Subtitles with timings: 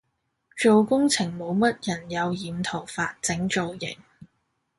[0.57, 3.95] 做工程冇乜人有染頭髮整造型